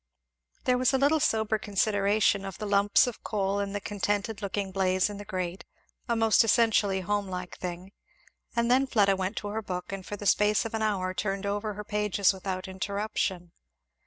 [0.63, 4.71] There was a little sober consideration of the lumps of coal and the contented looking
[4.71, 5.63] blaze in the grate,
[6.09, 7.91] a most essentially home like thing,
[8.55, 11.45] and then Fleda went to her book and for the space of an hour turned
[11.45, 13.51] over her pages without interruption.